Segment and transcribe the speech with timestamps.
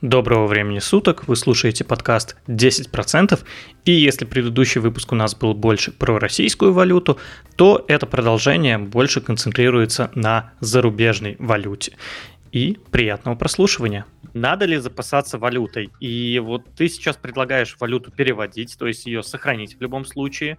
[0.00, 3.44] Доброго времени суток, вы слушаете подкаст 10%,
[3.84, 7.18] и если предыдущий выпуск у нас был больше про российскую валюту,
[7.56, 11.96] то это продолжение больше концентрируется на зарубежной валюте.
[12.52, 14.06] И приятного прослушивания.
[14.34, 15.90] Надо ли запасаться валютой?
[15.98, 20.58] И вот ты сейчас предлагаешь валюту переводить, то есть ее сохранить в любом случае,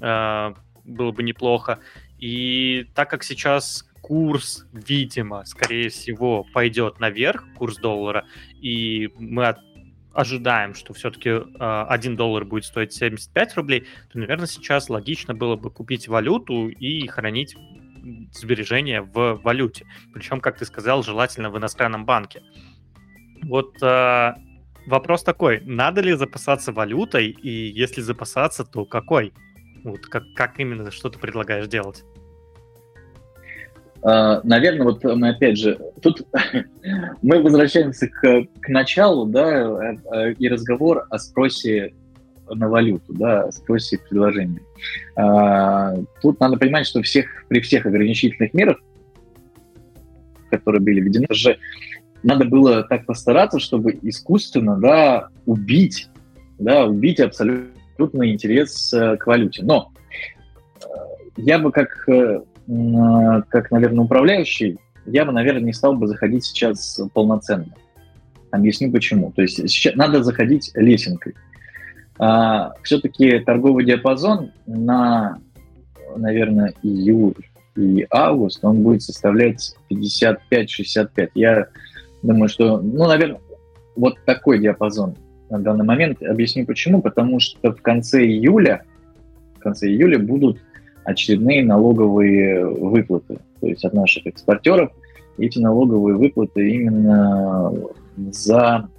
[0.00, 1.80] э, было бы неплохо.
[2.18, 8.24] И так как сейчас курс, видимо, скорее всего, пойдет наверх, курс доллара,
[8.60, 9.58] и мы от,
[10.12, 15.56] ожидаем, что все-таки э, 1 доллар будет стоить 75 рублей, то, наверное, сейчас логично было
[15.56, 17.56] бы купить валюту и хранить
[18.32, 19.86] сбережения в валюте.
[20.12, 22.42] Причем, как ты сказал, желательно в иностранном банке.
[23.42, 24.34] Вот э,
[24.86, 29.32] вопрос такой, надо ли запасаться валютой, и если запасаться, то какой?
[29.84, 32.04] Вот как, как именно, что ты предлагаешь делать?
[34.02, 36.22] А, наверное, вот мы опять же, тут
[37.22, 41.94] мы возвращаемся к, к началу, да, э, и разговор о спросе
[42.50, 44.60] на валюту, да, спросе и предложении.
[45.16, 48.78] А, тут надо понимать, что всех, при всех ограничительных мерах,
[50.50, 51.58] которые были введены, же
[52.22, 56.08] надо было так постараться, чтобы искусственно, да, убить,
[56.58, 59.62] да, убить абсолютный интерес э, к валюте.
[59.62, 59.92] Но
[60.80, 60.86] э,
[61.36, 62.08] я бы как
[63.48, 67.74] как, наверное, управляющий, я бы, наверное, не стал бы заходить сейчас полноценно.
[68.50, 69.32] Объясню почему.
[69.32, 71.34] То есть сейчас надо заходить лесенкой.
[72.18, 75.38] А, все-таки торговый диапазон на,
[76.16, 77.34] наверное, июль
[77.76, 81.30] и август, он будет составлять 55-65.
[81.34, 81.68] Я
[82.22, 83.40] думаю, что, ну, наверное,
[83.96, 85.16] вот такой диапазон
[85.48, 86.22] на данный момент.
[86.22, 87.00] Объясню почему.
[87.00, 88.82] Потому что в конце июля,
[89.56, 90.60] в конце июля будут
[91.08, 94.92] очередные налоговые выплаты, то есть от наших экспортеров.
[95.38, 97.72] Эти налоговые выплаты именно
[98.16, 98.90] за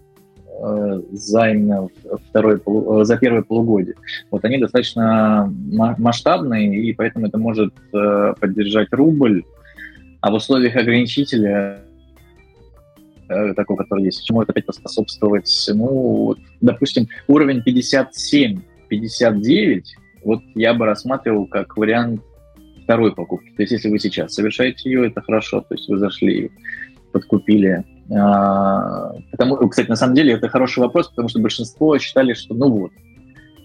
[0.60, 1.88] э, за именно
[2.30, 3.94] второе, э, за первое полугодие.
[4.32, 5.54] Вот они достаточно
[6.00, 9.44] масштабные, и поэтому это может э, поддержать рубль,
[10.22, 11.82] а в условиях ограничителя
[13.56, 17.62] такого, который есть, чему это опять поспособствовать, ну, допустим, уровень
[18.90, 19.84] 57-59
[20.24, 22.22] вот я бы рассматривал как вариант
[22.84, 23.50] второй покупки.
[23.56, 26.52] То есть если вы сейчас совершаете ее, это хорошо, то есть вы зашли,
[27.12, 27.84] подкупили.
[28.12, 32.70] А, потому, кстати, на самом деле это хороший вопрос, потому что большинство считали, что ну
[32.70, 32.92] вот,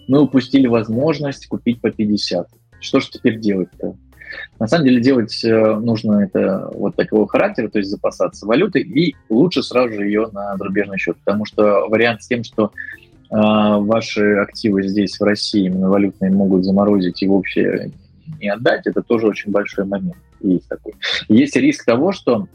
[0.07, 2.47] мы упустили возможность купить по 50.
[2.79, 3.95] Что же теперь делать-то?
[4.59, 9.15] На самом деле делать э, нужно это вот такого характера, то есть запасаться валютой, и
[9.29, 12.71] лучше сразу же ее на зарубежный счет, потому что вариант с тем, что
[13.35, 17.91] ваши активы здесь, в России, именно валютные, могут заморозить и вообще
[18.39, 20.17] не отдать, это тоже очень большой момент.
[20.41, 20.93] Есть такой.
[21.27, 22.47] Есть риск того, что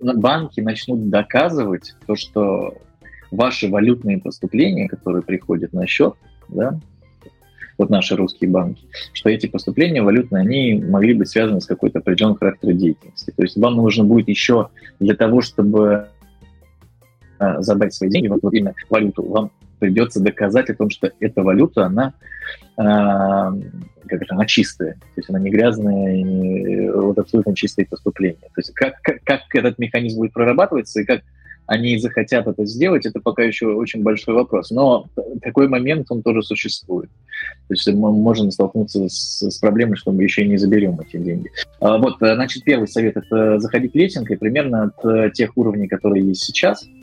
[0.00, 2.74] банки начнут доказывать то, что
[3.30, 6.14] ваши валютные поступления, которые приходят на счет,
[6.48, 6.78] да,
[7.76, 12.36] вот наши русские банки, что эти поступления валютные, они могли быть связаны с какой-то определенным
[12.36, 13.32] характером деятельности.
[13.36, 14.68] То есть вам нужно будет еще
[15.00, 16.08] для того, чтобы
[17.38, 21.42] а, забрать свои деньги, вот, вот именно валюту, вам придется доказать о том, что эта
[21.42, 22.14] валюта, она,
[22.78, 28.38] э, как это, она чистая, то есть она не грязная, не, вот абсолютно чистые поступления.
[28.40, 31.22] То есть как, как, как этот механизм будет прорабатываться и как
[31.66, 34.70] они захотят это сделать, это пока еще очень большой вопрос.
[34.70, 35.06] Но
[35.40, 37.08] такой момент, он тоже существует.
[37.68, 41.50] То есть мы можем столкнуться с, с проблемой, что мы еще не заберем эти деньги.
[41.80, 46.86] А, вот, значит, первый совет– это заходить лесенкой примерно от тех уровней, которые есть сейчас–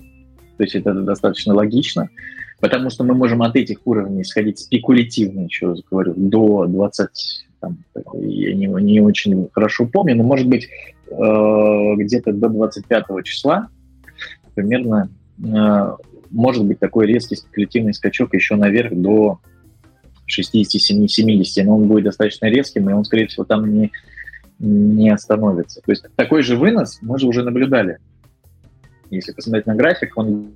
[0.61, 2.11] то есть это достаточно логично,
[2.59, 7.79] потому что мы можем от этих уровней сходить спекулятивно, еще раз говорю, до 20, там,
[8.13, 10.69] я не, не очень хорошо помню, но может быть
[11.09, 13.69] э, где-то до 25 числа
[14.53, 15.09] примерно
[15.43, 15.95] э,
[16.29, 19.39] может быть такой резкий спекулятивный скачок еще наверх до
[20.29, 23.91] 67-70, но он будет достаточно резким, и он, скорее всего, там не,
[24.59, 25.81] не остановится.
[25.81, 27.97] То есть такой же вынос мы же уже наблюдали
[29.11, 30.53] если посмотреть на график, он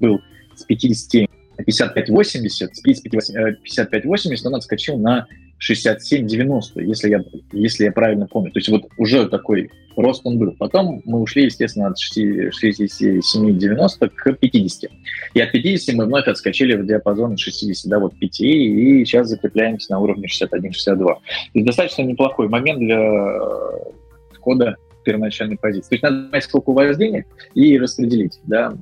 [0.00, 0.20] был
[0.54, 1.28] с 50
[1.58, 5.26] 55-80, с 55-80 он отскочил на
[5.60, 8.50] 67-90, если я, если я правильно помню.
[8.52, 10.52] То есть вот уже такой рост он был.
[10.52, 14.90] Потом мы ушли, естественно, от 67-90 к 50.
[15.34, 19.90] И от 50 мы вновь отскочили в диапазон 60, да, вот 5, и сейчас закрепляемся
[19.92, 20.96] на уровне 61-62.
[20.96, 21.20] То
[21.54, 23.40] есть достаточно неплохой момент для э,
[24.34, 25.88] входа первоначальной позиции.
[25.88, 28.74] То есть надо понять, сколько у вас денег и распределить, да.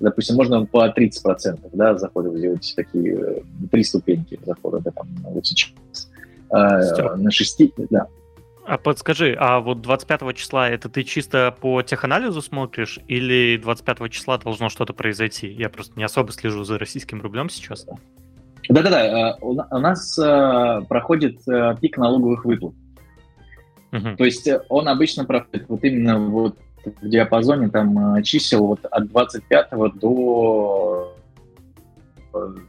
[0.00, 3.40] Допустим, можно по 30% да, заходов сделать такие э,
[3.70, 5.72] три ступеньки захода, да, там, вот сейчас.
[6.50, 8.06] Э, на 6, да.
[8.66, 14.38] А подскажи, а вот 25 числа это ты чисто по теханализу смотришь или 25 числа
[14.38, 15.48] должно что-то произойти?
[15.48, 17.86] Я просто не особо слежу за российским рублем сейчас.
[18.68, 21.38] Да-да-да, э, у нас э, проходит
[21.80, 22.74] пик налоговых выплат.
[23.94, 24.16] Угу.
[24.16, 29.70] То есть он обычно проходит вот именно вот в диапазоне там чисел вот от 25
[29.94, 31.14] до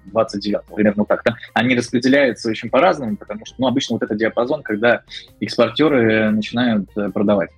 [0.05, 1.23] 29, примерно так.
[1.25, 1.35] Да?
[1.53, 5.01] Они распределяются очень по-разному, потому что, ну, обычно вот этот диапазон, когда
[5.39, 7.49] экспортеры начинают э, продавать.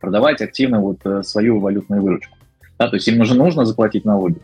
[0.00, 2.36] Продавать активно вот э, свою валютную выручку.
[2.78, 4.40] Да, то есть им уже нужно заплатить налоги.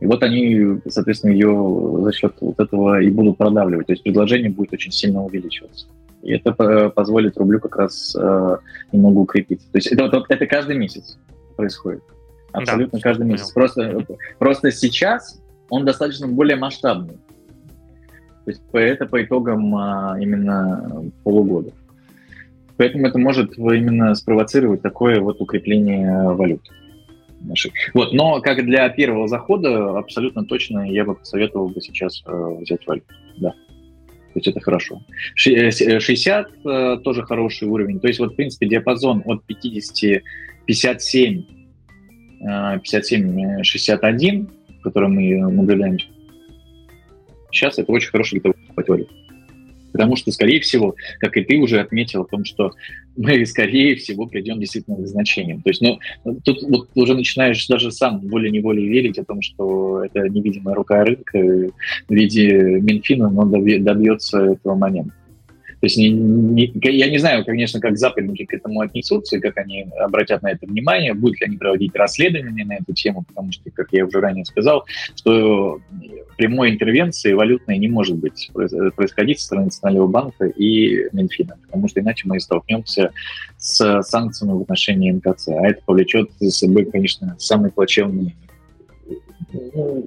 [0.00, 3.86] И вот они, соответственно, ее за счет вот этого и будут продавливать.
[3.86, 5.86] То есть предложение будет очень сильно увеличиваться.
[6.26, 8.56] И это позволит рублю как раз э,
[8.90, 9.70] немного укрепиться.
[9.70, 11.16] То есть это, это каждый месяц
[11.54, 12.02] происходит.
[12.50, 13.52] Абсолютно да, каждый месяц.
[13.52, 14.04] Просто,
[14.40, 15.40] просто сейчас
[15.70, 17.14] он достаточно более масштабный.
[18.44, 21.70] То есть это по итогам а, именно полугода.
[22.76, 26.62] Поэтому это может именно спровоцировать такое вот укрепление валют.
[27.94, 32.84] Вот, но как для первого захода абсолютно точно я бы посоветовал бы сейчас э, взять
[32.84, 33.14] валюту.
[33.36, 33.54] Да.
[34.36, 35.00] То есть это хорошо.
[35.34, 38.00] 60 э, э, тоже хороший уровень.
[38.00, 40.22] То есть вот, в принципе, диапазон от 50,
[40.66, 41.42] 57,
[42.42, 44.48] 57, 61
[44.82, 45.96] который мы наблюдаем
[47.50, 49.08] сейчас, это очень хороший готовый покупать
[49.92, 52.72] Потому что, скорее всего, как и ты уже отметил, о том, что
[53.16, 55.62] мы, скорее всего, придем действительно к значениям.
[55.62, 55.98] То есть, ну,
[56.44, 61.38] тут вот уже начинаешь даже сам волей-неволей верить о том, что это невидимая рука рынка
[61.38, 65.12] в виде Минфина, но добьется этого момента.
[65.86, 69.86] Есть не, не, я не знаю, конечно, как западники к этому отнесутся и как они
[70.00, 73.92] обратят на это внимание, будут ли они проводить расследования на эту тему, потому что, как
[73.92, 74.84] я уже ранее сказал,
[75.14, 75.80] что
[76.36, 78.50] прямой интервенции валютной не может быть
[78.96, 83.12] происходить со стороны Национального банка и Минфина, потому что иначе мы столкнемся
[83.56, 88.34] с санкциями в отношении МКЦ, а это повлечет за собой, конечно, самые плачевные
[89.52, 90.06] ну,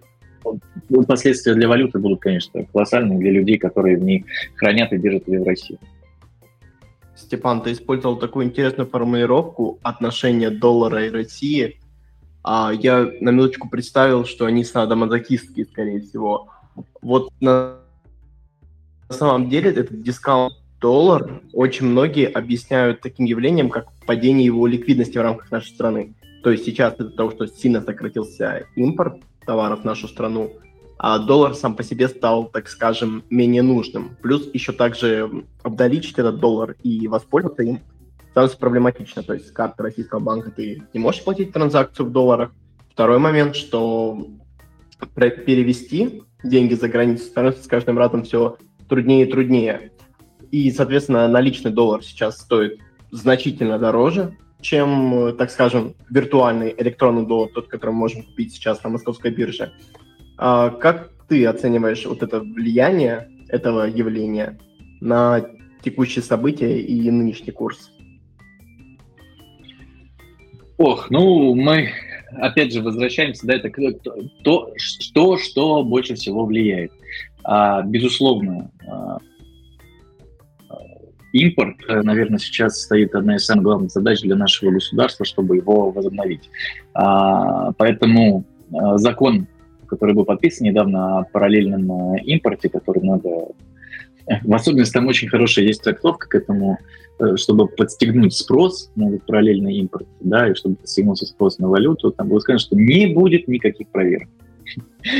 [1.07, 4.25] последствия для валюты будут, конечно, колоссальные для людей, которые в ней
[4.55, 5.79] хранят и держат ее в России.
[7.15, 11.79] Степан, ты использовал такую интересную формулировку отношения доллара и России.
[12.43, 16.49] А я на минуточку представил, что они садомазохистские, скорее всего.
[17.01, 17.75] Вот на,
[19.09, 25.17] на самом деле этот дискаунт доллар очень многие объясняют таким явлением, как падение его ликвидности
[25.17, 26.15] в рамках нашей страны.
[26.43, 30.51] То есть сейчас из-за того, что сильно сократился импорт, товаров в нашу страну,
[30.97, 34.17] а доллар сам по себе стал, так скажем, менее нужным.
[34.21, 37.79] Плюс еще также обналичить этот доллар и воспользоваться им
[38.31, 39.23] становится проблематично.
[39.23, 42.51] То есть с карты российского банка ты не можешь платить транзакцию в долларах.
[42.91, 44.27] Второй момент, что
[45.15, 48.57] перевести деньги за границу становится с каждым разом все
[48.87, 49.91] труднее и труднее.
[50.51, 52.79] И, соответственно, наличный доллар сейчас стоит
[53.11, 58.89] значительно дороже, чем, так скажем, виртуальный электронный доллар, тот, который мы можем купить сейчас на
[58.89, 59.71] московской бирже.
[60.37, 64.59] А как ты оцениваешь вот это влияние этого явления
[64.99, 65.45] на
[65.81, 67.91] текущие события и нынешний курс?
[70.77, 71.91] Ох, ну мы
[72.37, 73.69] опять же возвращаемся, да, это
[74.43, 76.91] то, что, что больше всего влияет.
[77.43, 79.19] А, безусловно, а,
[81.31, 85.91] импорт, э, наверное, сейчас стоит одна из самых главных задач для нашего государства, чтобы его
[85.91, 86.49] возобновить.
[86.93, 89.47] А, поэтому а, закон,
[89.87, 93.29] который был подписан недавно о параллельном э, импорте, который надо...
[94.43, 96.77] В особенности там очень хорошая есть трактовка к этому,
[97.19, 102.11] э, чтобы подстегнуть спрос на этот параллельный импорт, да, и чтобы подстегнулся спрос на валюту,
[102.11, 104.29] там было сказано, что не будет никаких проверок.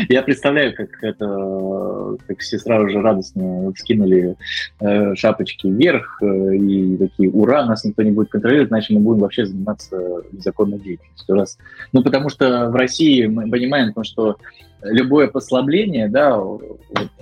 [0.10, 4.36] Я представляю, как это, как все сразу же радостно скинули
[4.82, 9.20] э, шапочки вверх э, и такие, ура, нас никто не будет контролировать, иначе мы будем
[9.20, 11.36] вообще заниматься незаконной деятельностью.
[11.36, 11.58] Раз.
[11.94, 14.38] Ну, потому что в России мы понимаем, что
[14.82, 16.62] любое послабление, да, вот,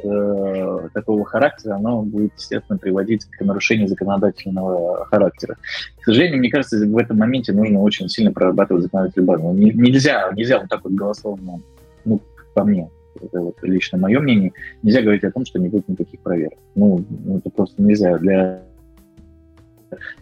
[0.04, 5.58] э, такого характера, оно будет, естественно, приводить к нарушению законодательного характера.
[6.00, 9.54] К сожалению, мне кажется, в этом моменте нужно очень сильно прорабатывать законодательную базу.
[9.54, 11.62] Нельзя, нельзя вот так вот голословно
[12.08, 12.22] ну,
[12.54, 12.90] по мне,
[13.22, 16.58] это вот лично мое мнение, нельзя говорить о том, что не будет никаких проверок.
[16.76, 18.18] Ну, ну это просто нельзя.
[18.18, 18.62] Для,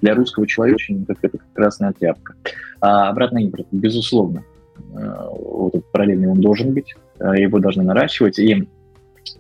[0.01, 2.35] для русского человека очень как это красная тряпка.
[2.81, 4.43] А обратный импорт, безусловно,
[4.77, 8.39] э, вот этот параллельный он должен быть, э, его должны наращивать.
[8.39, 8.67] И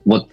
[0.03, 0.29] вот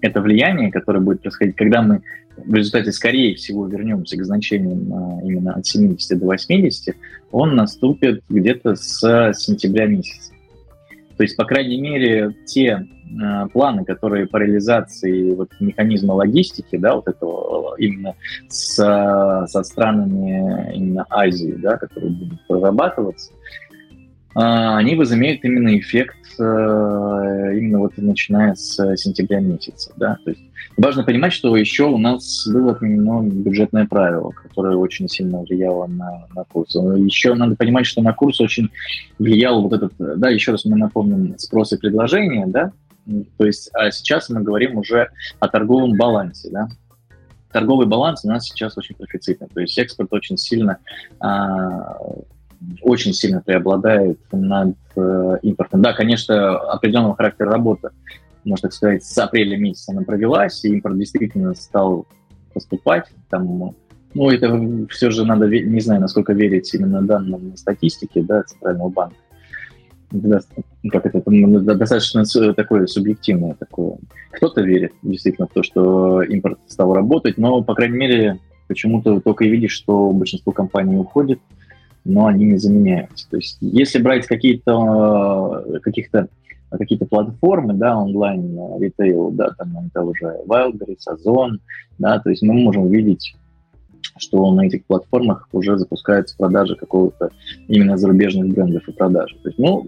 [0.00, 2.02] это влияние, которое будет происходить, когда мы
[2.36, 6.94] в результате, скорее всего, вернемся к значениям э, именно от 70 до 80,
[7.32, 10.32] он наступит где-то с сентября месяца.
[11.20, 12.86] То есть, по крайней мере, те
[13.20, 18.14] э, планы, которые по реализации вот, механизма логистики, да, вот этого именно
[18.48, 18.76] с,
[19.46, 23.32] со странами именно Азии, да, которые будут прорабатываться,
[24.34, 29.92] а, они возымеют именно эффект э, именно вот начиная с сентября месяца.
[29.98, 30.16] Да?
[30.24, 30.42] То есть
[30.76, 36.26] важно понимать, что еще у нас было отменено бюджетное правило, которое очень сильно влияло на,
[36.34, 36.74] на курс.
[36.74, 38.70] Еще надо понимать, что на курс очень
[39.18, 42.72] влиял вот этот, да, еще раз мы напомним, спрос и предложение, да,
[43.38, 46.68] то есть а сейчас мы говорим уже о торговом балансе, да,
[47.52, 50.78] торговый баланс у нас сейчас очень профицитный, то есть экспорт очень сильно
[51.18, 51.96] а,
[52.82, 55.80] очень сильно преобладает над э, импортом.
[55.82, 57.90] Да, конечно, определенного характера работа,
[58.44, 62.06] можно так сказать, с апреля месяца она провелась, и импорт действительно стал
[62.54, 63.06] поступать.
[63.28, 63.74] Там,
[64.14, 69.16] ну, это все же надо, не знаю, насколько верить именно данным статистики да, Центрального банка.
[70.90, 73.98] Как это, это достаточно такое субъективное такое.
[74.32, 79.44] Кто-то верит действительно в то, что импорт стал работать, но, по крайней мере, почему-то только
[79.44, 81.38] видишь, что большинство компаний уходит,
[82.04, 83.28] но они не заменяются.
[83.30, 86.28] То есть если брать какие-то каких-то
[86.70, 91.60] какие-то платформы, да, онлайн, ритейл, да, там это уже Wildberries, Озон,
[91.98, 93.34] да, то есть мы можем видеть,
[94.18, 97.30] что на этих платформах уже запускаются продажи какого-то
[97.68, 99.36] именно зарубежных брендов и продажи.
[99.42, 99.86] То есть, ну,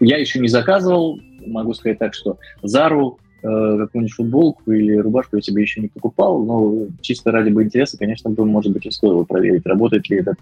[0.00, 5.42] я еще не заказывал, могу сказать так, что Зару э, какую-нибудь футболку или рубашку я
[5.42, 9.24] себе еще не покупал, но чисто ради бы интереса, конечно, бы, может быть, и стоило
[9.24, 10.38] проверить, работает ли этот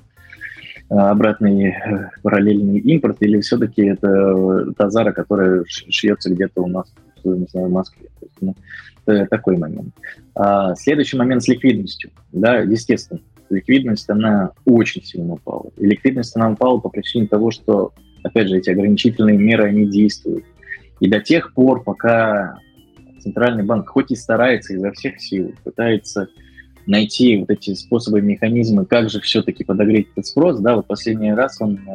[0.88, 6.92] обратный э, параллельный импорт, или все-таки это та Зара, которая шьется где-то у нас
[7.34, 8.08] не знаю, в Москве.
[8.20, 9.94] То есть, ну, такой момент.
[10.34, 12.10] А, следующий момент с ликвидностью.
[12.32, 15.70] Да, естественно, ликвидность, она очень сильно упала.
[15.76, 20.44] И ликвидность, она упала по причине того, что, опять же, эти ограничительные меры, они действуют.
[21.00, 22.58] И до тех пор, пока
[23.20, 26.28] Центральный банк хоть и старается изо всех сил, пытается
[26.86, 31.60] найти вот эти способы, механизмы, как же все-таки подогреть этот спрос, да, вот последний раз
[31.60, 31.92] он э,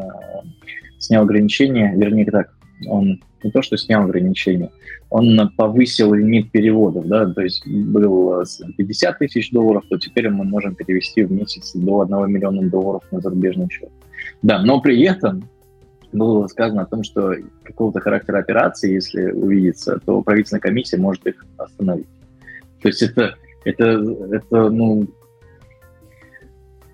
[0.99, 2.53] снял ограничения, вернее так,
[2.87, 4.69] он не то, что снял ограничения,
[5.09, 8.43] он повысил лимит переводов, да, то есть был
[8.77, 13.19] 50 тысяч долларов, то теперь мы можем перевести в месяц до 1 миллиона долларов на
[13.19, 13.89] зарубежный счет.
[14.41, 15.49] Да, но при этом
[16.11, 21.45] было сказано о том, что какого-то характера операции, если увидится, то правительственная комиссия может их
[21.57, 22.07] остановить.
[22.81, 23.85] То есть это это,
[24.31, 25.07] это ну,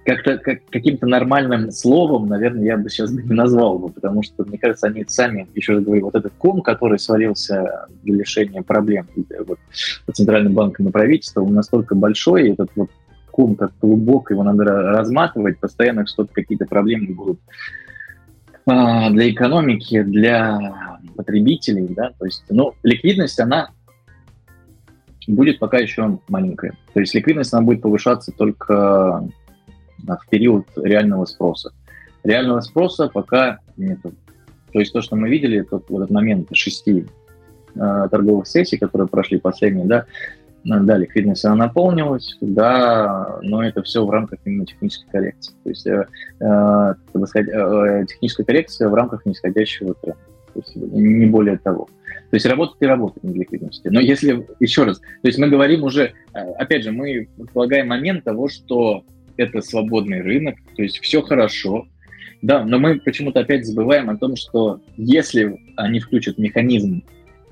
[0.07, 4.57] как-то как, каким-то нормальным словом, наверное, я бы сейчас не назвал бы, потому что, мне
[4.57, 9.05] кажется, они сами, еще раз говорю, вот этот ком, который свалился для решения проблем
[9.45, 9.59] вот,
[10.05, 12.89] по Центральным банкам и правительству, он настолько большой, этот вот
[13.31, 17.39] ком как клубок, его надо разматывать, постоянно что-то, какие-то проблемы будут
[18.65, 23.71] а, для экономики, для потребителей, да, то есть, ну, ликвидность, она
[25.27, 26.73] будет пока еще маленькая.
[26.93, 31.71] То есть ликвидность она будет повышаться только а, в период реального спроса.
[32.23, 33.99] Реального спроса пока нет.
[34.01, 37.05] То есть то, что мы видели, тот вот этот момент шести
[37.75, 40.05] э, торговых сессий, которые прошли последние, да,
[40.63, 45.53] да, ликвидность она наполнилась, да, но это все в рамках именно технической коррекции.
[45.63, 46.05] То есть, э,
[46.41, 46.93] э,
[47.25, 50.19] сказать, э, техническая коррекция в рамках нисходящего тренда.
[50.53, 51.87] То есть не более того.
[52.29, 53.87] То есть работать и работать на ликвидности.
[53.87, 58.25] Но если, еще раз, то есть мы говорим уже, э, опять же, мы предполагаем момент
[58.25, 59.05] того, что
[59.37, 61.87] это свободный рынок, то есть все хорошо,
[62.41, 67.03] да, но мы почему-то опять забываем о том, что если они включат механизм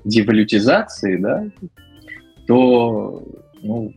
[0.04, 1.48] девалютизации, да,
[2.46, 3.24] то
[3.62, 3.94] ну,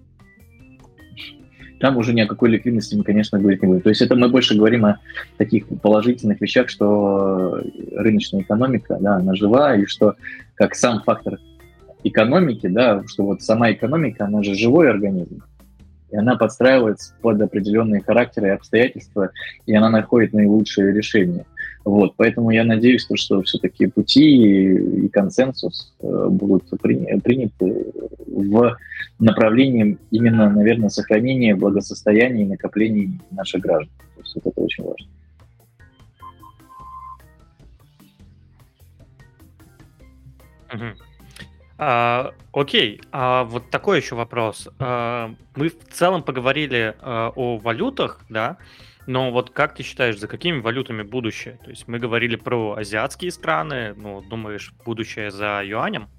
[1.80, 3.82] там уже ни о какой ликвидности мы, конечно, говорить не будем.
[3.82, 5.00] То есть это мы больше говорим о
[5.38, 7.62] таких положительных вещах, что
[7.96, 10.16] рыночная экономика, да, она жива, и что
[10.56, 11.40] как сам фактор
[12.04, 15.44] экономики, да, что вот сама экономика, она же живой организм,
[16.12, 19.32] и она подстраивается под определенные характеры и обстоятельства,
[19.66, 21.46] и она находит наилучшие решения.
[21.86, 27.86] Вот, поэтому я надеюсь, что, что все-таки пути и, и консенсус э, будут при, приняты
[28.28, 28.78] в
[29.18, 33.94] направлении именно, наверное, сохранения благосостояния и накоплений наших граждан.
[34.16, 35.08] То есть вот это очень важно.
[40.74, 41.04] Угу.
[41.82, 44.68] А, окей, а вот такой еще вопрос.
[44.80, 48.58] А, мы в целом поговорили а, о валютах, да,
[49.10, 51.58] но вот как ты считаешь, за какими валютами будущее?
[51.64, 56.10] То есть мы говорили про азиатские страны, ну, думаешь, будущее за юанем?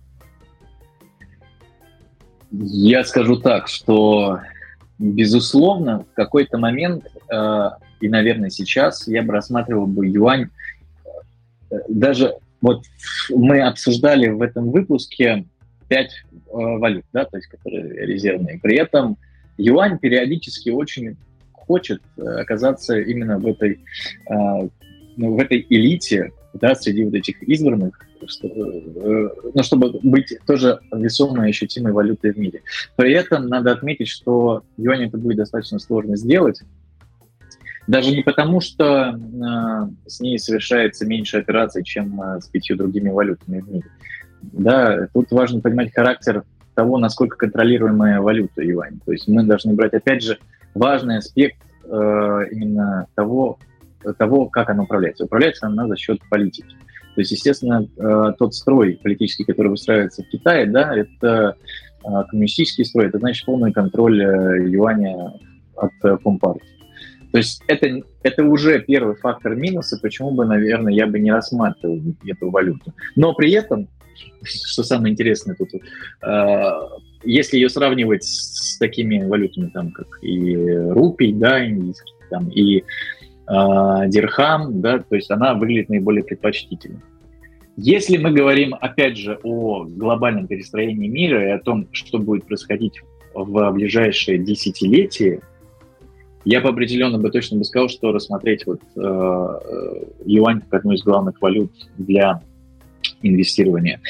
[2.51, 4.41] Я скажу так, что,
[4.99, 7.71] безусловно, в какой-то момент, э,
[8.01, 10.49] и, наверное, сейчас, я бы рассматривал бы юань,
[11.71, 12.83] э, даже Вот
[13.31, 15.47] мы обсуждали в этом выпуске
[15.87, 18.59] пять э, валют, да, то есть которые резервные.
[18.59, 19.17] При этом
[19.59, 21.17] юань периодически очень
[21.71, 23.79] хочет э, оказаться именно в этой,
[24.29, 24.69] э,
[25.17, 27.95] ну, в этой элите, да, среди вот этих избранных,
[28.27, 32.63] чтобы, э, ну, чтобы быть тоже весомой и ощутимой валютой в мире.
[32.97, 36.61] При этом надо отметить, что юань это будет достаточно сложно сделать,
[37.87, 43.11] даже не потому, что э, с ней совершается меньше операций, чем э, с пятью другими
[43.11, 43.87] валютами в мире.
[44.43, 46.43] Да, тут важно понимать характер
[46.75, 48.99] того, насколько контролируемая валюта юань.
[49.07, 50.39] То есть мы должны брать, опять же,
[50.75, 51.89] важный аспект э,
[52.51, 53.59] именно того,
[54.19, 55.25] того, как она управляется.
[55.25, 56.75] Управляется она за счет политики.
[57.15, 61.57] То есть, естественно, э, тот строй политический, который выстраивается в Китае, да, это
[62.05, 65.35] э, коммунистический строй, это значит полный контроль э, юаня
[65.77, 66.69] от э, Компартии.
[67.33, 72.01] То есть это, это уже первый фактор минуса, почему бы, наверное, я бы не рассматривал
[72.25, 72.93] эту валюту.
[73.17, 73.89] Но при этом,
[74.43, 75.79] что самое интересное тут, э,
[77.23, 80.57] если ее сравнивать с, с такими валютами, там, как и
[80.91, 82.83] рупий, да, индийский, там, и э,
[83.47, 87.01] дирхам, да, то есть она выглядит наиболее предпочтительной.
[87.77, 93.01] Если мы говорим, опять же, о глобальном перестроении мира и о том, что будет происходить
[93.35, 95.41] в ближайшие десятилетия,
[96.45, 101.03] я бы определенно бы точно бы сказал, что рассмотреть вот э, юань как одну из
[101.03, 102.43] главных валют для
[103.23, 104.01] инвестирования.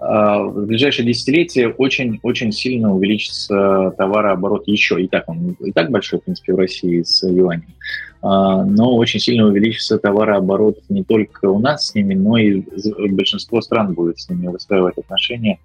[0.00, 5.02] Э, в ближайшее десятилетие очень-очень сильно увеличится товарооборот еще.
[5.02, 7.74] И так он и так большой, в принципе, в России с юанем.
[8.22, 12.62] Э, но очень сильно увеличится товарооборот не только у нас с ними, но и
[13.10, 15.58] большинство стран будет с ними выстраивать отношения.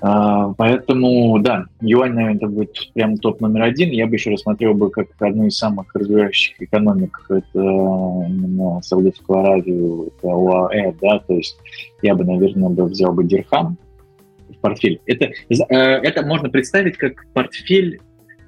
[0.00, 3.90] А, поэтому, да, юань, наверное, это будет прям топ номер один.
[3.90, 10.12] Я бы еще рассмотрел бы как одну из самых развивающих экономик это именно Саудовскую Аравию,
[10.16, 11.58] это ОАЭ, да, то есть
[12.02, 13.76] я бы, наверное, бы взял бы дирхам
[14.48, 15.00] в портфель.
[15.06, 18.00] Это, э, это можно представить как портфель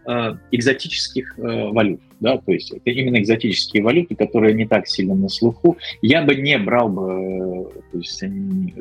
[0.06, 5.14] э, экзотических э, валют да, то есть это именно экзотические валюты, которые не так сильно
[5.14, 5.78] на слуху.
[6.02, 8.22] Я бы не брал бы то есть,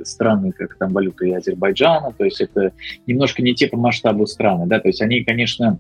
[0.04, 2.74] страны, как там валюты Азербайджана, то есть это
[3.08, 5.80] немножко не те по масштабу страны, да, то есть они, конечно,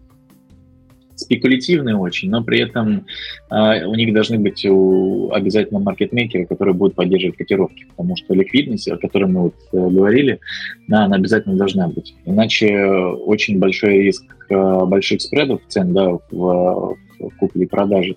[1.19, 3.05] спекулятивные очень, но при этом
[3.51, 8.87] э, у них должны быть у, обязательно маркетмейкеры, которые будут поддерживать котировки, потому что ликвидность,
[8.89, 10.39] о которой мы вот э, говорили,
[10.87, 12.15] да, она обязательно должна быть.
[12.25, 18.15] Иначе очень большой риск э, больших спредов цен да, в, в купле и продаже,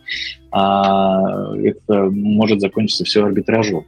[0.50, 3.84] а это может закончиться все арбитражом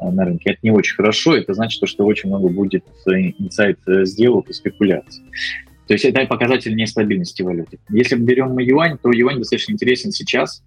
[0.00, 0.50] на рынке.
[0.50, 5.22] Это не очень хорошо, это значит, что очень много будет инсайт сделок и спекуляций.
[5.86, 7.78] То есть это показатель нестабильности валюты.
[7.88, 10.62] Если берем мы юань, то юань достаточно интересен сейчас,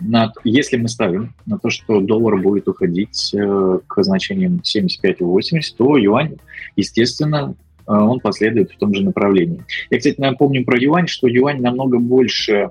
[0.00, 5.96] на, если мы ставим на то, что доллар будет уходить э, к значениям 75,80, то
[5.96, 6.36] юань,
[6.76, 7.54] естественно,
[7.86, 9.64] э, он последует в том же направлении.
[9.90, 12.70] Я, кстати, напомню про юань, что юань намного больше,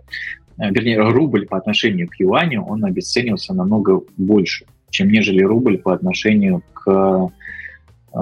[0.57, 5.93] э, вернее, рубль по отношению к юаню, он обесценился намного больше, чем нежели рубль по
[5.93, 7.29] отношению к
[8.13, 8.19] э,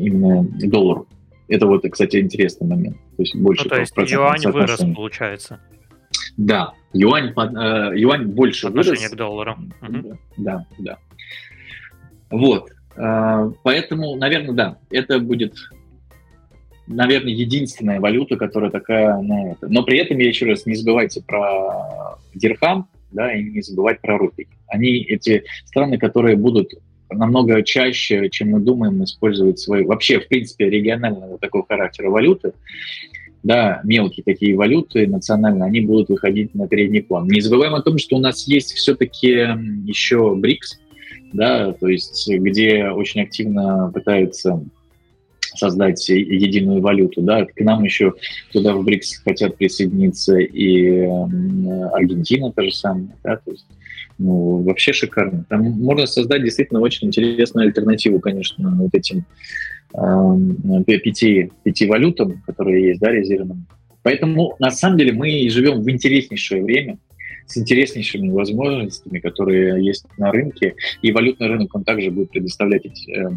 [0.00, 1.06] именно доллару.
[1.50, 2.96] Это вот, кстати, интересный момент.
[3.16, 5.60] То есть больше ну, то есть юань вырос, получается.
[6.36, 9.12] Да, юань, э, юань больше Отношение вырос.
[9.12, 9.56] к доллару.
[9.82, 10.18] Угу.
[10.36, 10.98] Да, да.
[12.30, 12.70] Вот.
[12.96, 15.56] Э, поэтому, наверное, да, это будет,
[16.86, 19.68] наверное, единственная валюта, которая такая на это.
[19.68, 24.18] Но при этом, я еще раз, не забывайте про дирхам, да, и не забывать про
[24.18, 24.46] рупий.
[24.68, 26.70] Они, эти страны, которые будут
[27.10, 32.52] намного чаще, чем мы думаем, использовать свои, вообще, в принципе, регионального такого характера валюты,
[33.42, 37.26] да, мелкие такие валюты национальные, они будут выходить на передний план.
[37.26, 39.28] Не забываем о том, что у нас есть все-таки
[39.86, 40.78] еще БРИКС,
[41.32, 44.62] да, то есть где очень активно пытаются
[45.40, 48.14] создать единую валюту, да, к нам еще
[48.52, 51.00] туда в БРИКС хотят присоединиться и
[51.92, 53.66] Аргентина, то же самое, да, то есть
[54.20, 55.46] ну, вообще шикарно.
[55.48, 59.24] Там можно создать действительно очень интересную альтернативу, конечно, вот этим
[59.94, 63.66] э, пяти, пяти валютам, которые есть, да, резервным.
[64.02, 66.98] Поэтому, на самом деле, мы живем в интереснейшее время,
[67.46, 73.10] с интереснейшими возможностями, которые есть на рынке, и валютный рынок, он также будет предоставлять эти
[73.10, 73.30] э,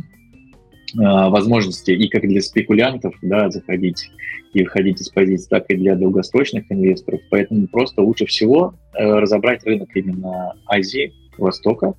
[0.96, 4.10] возможности и как для спекулянтов, да, заходить
[4.54, 7.22] и выходить из позиций, так и для долгосрочных инвесторов.
[7.30, 11.96] Поэтому просто лучше всего э, разобрать рынок именно Азии, Востока,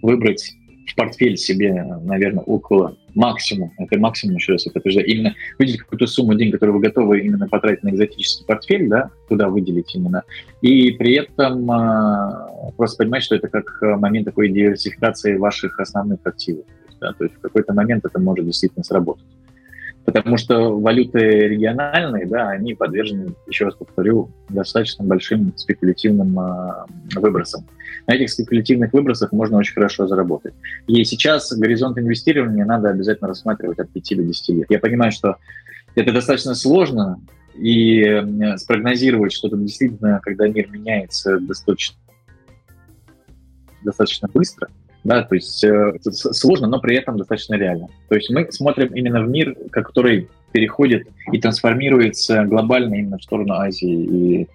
[0.00, 0.50] выбрать
[0.86, 6.06] в портфель себе, наверное, около максимум, это максимум, еще раз это подтверждаю, именно выделить какую-то
[6.06, 10.22] сумму денег, которую вы готовы именно потратить на экзотический портфель, да, туда выделить именно,
[10.62, 16.64] и при этом э, просто понимать, что это как момент такой диверсификации ваших основных активов.
[17.00, 19.26] Да, то есть в какой-то момент это может действительно сработать.
[20.04, 27.66] Потому что валюты региональные, да, они подвержены, еще раз повторю, достаточно большим спекулятивным э, выбросам.
[28.06, 30.54] На этих спекулятивных выбросах можно очень хорошо заработать.
[30.86, 34.66] И сейчас горизонт инвестирования надо обязательно рассматривать от 5 до 10 лет.
[34.70, 35.36] Я понимаю, что
[35.94, 37.20] это достаточно сложно,
[37.54, 38.22] и
[38.56, 41.98] спрогнозировать что-то действительно, когда мир меняется достаточно,
[43.82, 44.68] достаточно быстро–
[45.08, 47.88] да, то есть э, сложно, но при этом достаточно реально.
[48.10, 53.54] То есть мы смотрим именно в мир, который переходит и трансформируется глобально именно в сторону
[53.54, 54.46] Азии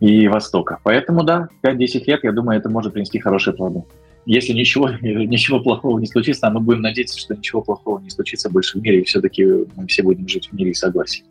[0.00, 0.78] и, и Востока.
[0.82, 3.84] Поэтому, да, 5-10 лет, я думаю, это может принести хорошие плоды.
[4.26, 8.50] Если ничего, ничего плохого не случится, а мы будем надеяться, что ничего плохого не случится
[8.50, 9.44] больше в мире, и все-таки
[9.76, 11.22] мы все будем жить в мире и согласии.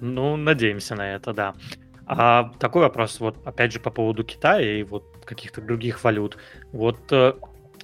[0.00, 1.54] Ну, надеемся на это, да.
[2.06, 6.36] А такой вопрос, вот опять же по поводу Китая и вот каких-то других валют.
[6.72, 7.34] Вот э,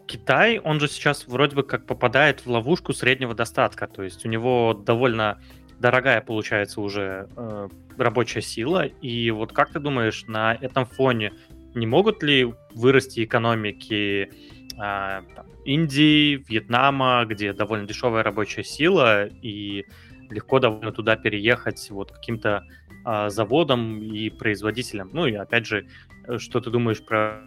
[0.06, 4.28] Китай, он же сейчас вроде бы как попадает в ловушку среднего достатка, то есть у
[4.28, 5.40] него довольно
[5.78, 11.32] дорогая получается уже э, рабочая сила, и вот как ты думаешь, на этом фоне
[11.74, 14.30] не могут ли вырасти экономики
[14.74, 19.86] э, там, Индии, Вьетнама, где довольно дешевая рабочая сила, и
[20.30, 22.64] легко довольно туда переехать вот каким-то
[23.04, 25.10] а, заводам и производителям.
[25.12, 25.86] Ну и опять же,
[26.26, 27.42] э, что ты думаешь про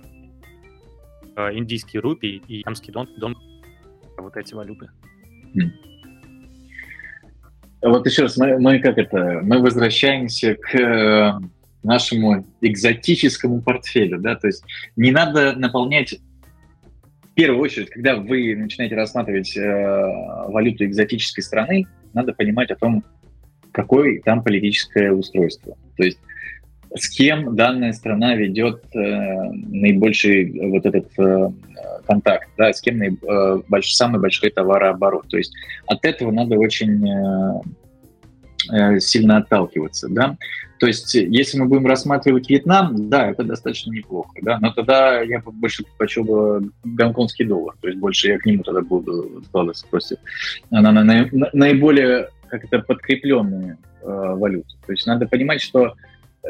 [1.36, 3.36] индийский рупий и ямский дон, дон
[4.17, 4.89] вот эти валюты?
[5.56, 5.72] Хм.
[7.82, 11.34] Вот еще раз, мы, мы как это, мы возвращаемся к э,
[11.84, 14.63] нашему экзотическому портфелю, да, то есть
[14.96, 16.15] не надо наполнять
[17.34, 19.62] в первую очередь, когда вы начинаете рассматривать э,
[20.50, 23.04] валюту экзотической страны, надо понимать о том,
[23.72, 25.76] какое там политическое устройство.
[25.98, 26.19] То есть
[26.93, 31.50] с кем данная страна ведет э, наибольший вот этот э,
[32.06, 35.28] контакт, да, с кем наиб, э, больш, самый большой товарооборот.
[35.28, 35.56] То есть
[35.88, 37.62] от этого надо очень э,
[38.74, 40.38] э, сильно отталкиваться, да.
[40.84, 45.39] То есть если мы будем рассматривать Вьетнам, да, это достаточно неплохо, да, но тогда я
[45.39, 50.17] больше предпочел бы гонконгский доллар, то есть больше я к нему тогда буду складываться просто
[50.72, 54.76] на, на, на, наиболее как это подкрепленные э, валюты.
[54.86, 55.93] То есть надо понимать, что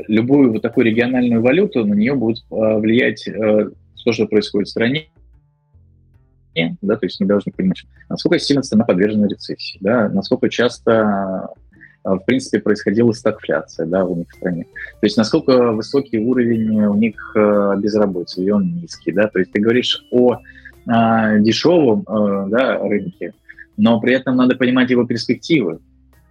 [0.07, 3.69] любую вот такую региональную валюту на нее будет э, влиять э,
[4.03, 5.09] то, что происходит в стране,
[6.81, 11.49] да, то есть мы должны понимать, насколько сильно страна подвержена рецессии, да, насколько часто
[12.03, 14.63] в принципе, происходила стагфляция да, у них в стране.
[14.63, 19.11] То есть насколько высокий уровень у них э, безработицы, или он низкий.
[19.11, 19.27] Да?
[19.27, 22.03] То есть ты говоришь о э, дешевом
[22.49, 23.33] да, рынке,
[23.77, 25.79] но при этом надо понимать его перспективы.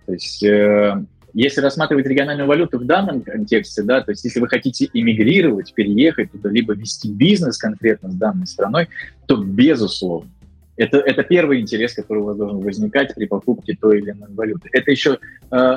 [0.07, 1.05] То есть э,
[1.35, 6.31] если рассматривать региональную валюту в данном контексте, да, то есть если вы хотите эмигрировать, переехать
[6.31, 8.89] туда, либо вести бизнес конкретно с данной страной,
[9.27, 10.31] то безусловно.
[10.77, 14.69] Это, это первый интерес, который у вас должен возникать при покупке той или иной валюты.
[14.73, 15.19] Это еще,
[15.51, 15.77] э,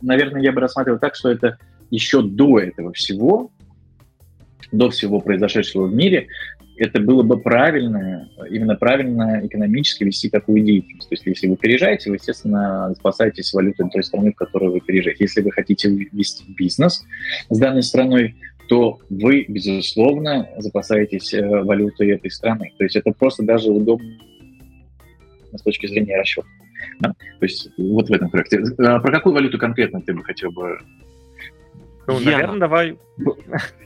[0.00, 1.58] наверное, я бы рассматривал так, что это
[1.90, 3.50] еще до этого всего,
[4.70, 6.28] до всего произошедшего в мире,
[6.80, 11.10] это было бы правильно, именно правильно экономически вести такую деятельность.
[11.10, 15.24] То есть если вы переезжаете, вы, естественно, спасаетесь валютой той страны, в которой вы переезжаете.
[15.24, 17.04] Если вы хотите вести бизнес
[17.50, 18.34] с данной страной,
[18.70, 22.72] то вы, безусловно, запасаетесь э, валютой этой страны.
[22.78, 24.16] То есть это просто даже удобно
[25.52, 26.46] с точки зрения расчета.
[27.00, 27.08] Да?
[27.10, 28.62] То есть вот в этом проекте.
[28.78, 30.78] А про какую валюту конкретно ты бы хотел бы?
[32.06, 32.96] Ну, наверное, давай.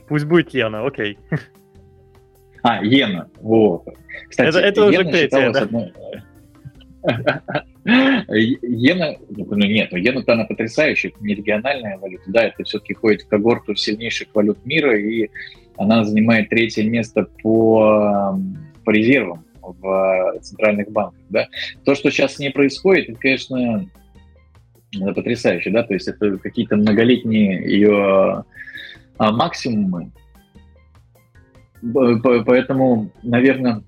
[0.07, 1.17] Пусть будет иена, окей.
[2.61, 3.27] А, иена.
[3.41, 3.87] Вот.
[4.29, 5.61] Кстати, это, это уже третья, да?
[5.61, 5.93] Одной...
[7.85, 13.27] Иена, ну нет, ну иена-то она потрясающая, не региональная валюта, да, это все-таки входит в
[13.27, 15.29] когорту сильнейших валют мира, и
[15.77, 18.39] она занимает третье место по,
[18.83, 21.47] по резервам в центральных банках, да.
[21.83, 23.89] То, что сейчас с ней происходит, это, конечно,
[24.93, 28.45] это потрясающе, да, то есть это какие-то многолетние ее
[29.17, 30.11] а, максимумы,
[31.93, 33.83] Поэтому, наверное,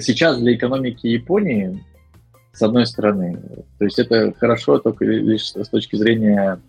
[0.00, 1.82] сейчас для экономики Японии,
[2.52, 3.38] с одной стороны,
[3.78, 6.60] то есть это хорошо только лишь с точки зрения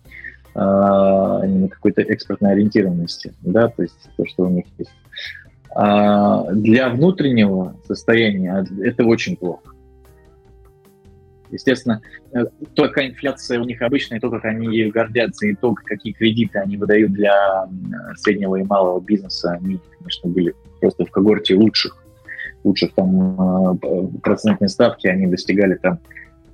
[0.55, 4.91] э, какой-то экспортной ориентированности, да, то есть то, что у них есть.
[5.75, 9.71] А для внутреннего состояния это очень плохо.
[11.51, 12.01] Естественно,
[12.33, 16.13] э, то, какая инфляция у них обычная, то, как они ею гордятся, и то, какие
[16.13, 17.67] кредиты они выдают для
[18.15, 22.04] среднего и малого бизнеса, они, конечно, были просто в когорте лучших,
[22.65, 23.77] лучших там
[24.21, 25.99] процентной ставки они достигали там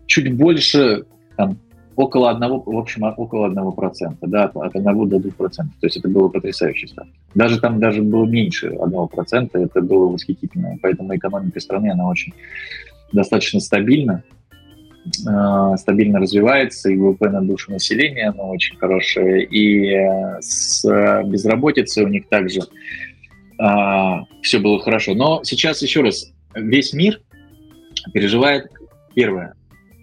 [0.05, 1.05] чуть больше,
[1.37, 1.57] там,
[1.95, 5.75] около одного, в общем, около одного процента, да, от одного до двух процентов.
[5.79, 7.11] То есть это было потрясающе ставка.
[7.35, 10.77] Даже там даже было меньше одного процента, это было восхитительно.
[10.81, 12.33] Поэтому экономика страны, она очень
[13.11, 14.23] достаточно стабильна,
[15.05, 20.83] э, стабильно развивается, и ВВП на душу населения, оно очень хорошее, и э, с
[21.25, 22.61] безработицей у них также
[23.61, 25.13] э, все было хорошо.
[25.13, 27.21] Но сейчас, еще раз, весь мир
[28.13, 28.71] переживает,
[29.13, 29.53] первое,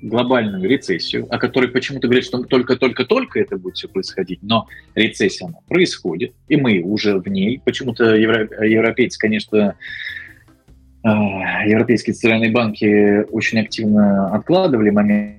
[0.03, 5.59] глобальную рецессию, о которой почему-то говорят, что только-только-только это будет все происходить, но рецессия она
[5.67, 7.61] происходит, и мы уже в ней.
[7.65, 9.75] Почему-то европейцы, конечно,
[11.05, 15.39] э, европейские центральные банки очень активно откладывали момент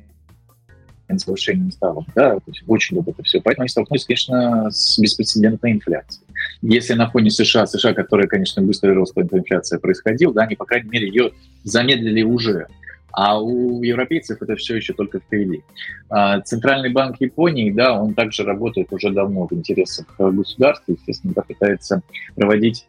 [1.07, 3.41] с повышением ставок, да, очень долго это все.
[3.41, 6.23] Поэтому они столкнулись, конечно, с беспрецедентной инфляцией.
[6.61, 10.89] Если на фоне США, США, которая, конечно, быстрый рост инфляции происходил, да, они, по крайней
[10.89, 11.31] мере, ее
[11.63, 12.67] замедлили уже.
[13.11, 15.63] А у европейцев это все еще только впереди.
[16.09, 21.41] А Центральный банк Японии, да, он также работает уже давно в интересах государства, естественно, да,
[21.41, 22.01] пытается
[22.35, 22.85] проводить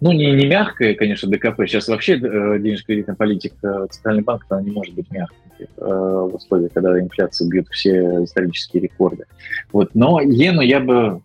[0.00, 1.66] ну, не, не мягкая, конечно, ДКП.
[1.66, 6.72] Сейчас вообще э, денежно-кредитная политика Центральный банк она не может быть мягкой э, в условиях,
[6.72, 9.24] когда инфляция бьет все исторические рекорды.
[9.72, 9.94] Вот.
[9.94, 11.20] Но иену я бы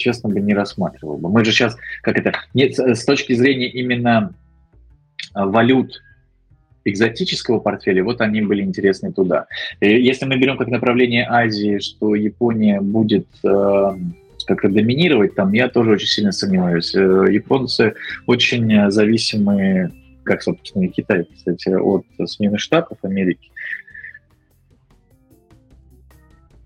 [0.00, 1.28] честно бы не рассматривал бы.
[1.28, 4.34] Мы же сейчас, как это, нет, с точки зрения именно
[5.34, 6.00] валют
[6.84, 9.46] экзотического портфеля, вот они были интересны туда.
[9.80, 13.90] Если мы берем как направление Азии, что Япония будет э,
[14.46, 16.94] как-то доминировать, там я тоже очень сильно сомневаюсь.
[16.94, 17.94] Э, японцы
[18.26, 23.49] очень зависимы, как, собственно, и Китай, кстати, от Соединенных Штатов Америки.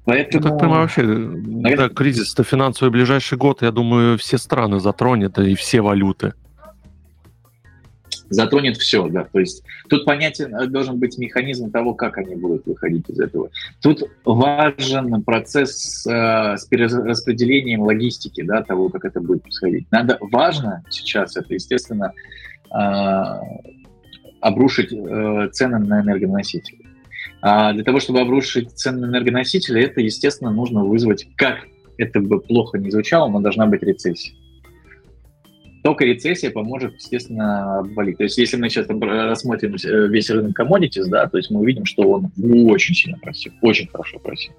[0.05, 0.45] Поэтому...
[0.45, 1.77] Я так понимаю, вообще, Наверное...
[1.77, 6.35] да, кризис-то финансовый ближайший год, я думаю, все страны затронет и все валюты
[8.31, 12.67] затронет все, да, то есть тут понятен э, должен быть механизм того, как они будут
[12.67, 13.51] выходить из этого.
[13.83, 19.87] Тут важен процесс э, с перераспределением логистики, да, того, как это будет происходить.
[19.91, 22.13] Надо, важно сейчас это, естественно,
[22.71, 23.25] э,
[24.41, 26.84] обрушить э, цены на энергоносители.
[27.47, 31.67] А для того, чтобы обрушить цены на энергоносители, это, естественно, нужно вызвать, как
[31.99, 34.35] это бы плохо не звучало, но должна быть рецессия
[35.85, 38.17] только рецессия поможет, естественно, обвалить.
[38.17, 41.85] То есть если мы сейчас рассмотрим э, весь рынок commodities, да, то есть мы увидим,
[41.85, 42.33] что он
[42.67, 44.55] очень сильно просил, очень хорошо просил.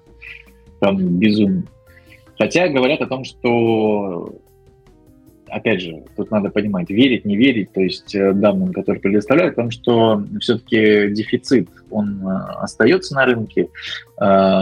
[0.78, 1.64] Там безумно.
[2.38, 4.36] Хотя говорят о том, что
[5.48, 9.62] опять же, тут надо понимать, верить, не верить, то есть э, данным, которые предоставляют, о
[9.62, 13.68] том, что все-таки дефицит, он э, остается на рынке,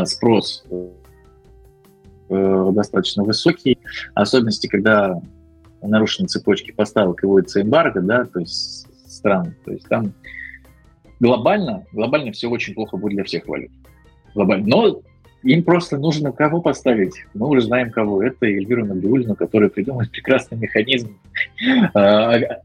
[0.05, 0.65] спрос
[2.29, 3.79] достаточно высокий,
[4.15, 5.21] особенности, когда
[5.83, 10.13] нарушены цепочки поставок и вводится эмбарго, да, то есть стран, то есть там
[11.21, 13.71] глобально, глобально все очень плохо будет для всех валют.
[14.35, 14.67] Глобально.
[14.67, 15.03] Но
[15.45, 17.15] им просто нужно кого поставить.
[17.35, 18.23] Мы уже знаем кого.
[18.23, 21.17] Это Эльвира Набиулина, которая придумает прекрасный механизм
[21.63, 21.99] э,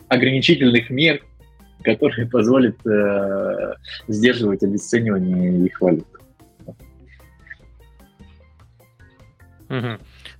[0.07, 1.21] ограничительных мер,
[1.83, 3.73] который позволит э,
[4.07, 6.07] сдерживать обесценивание их валют.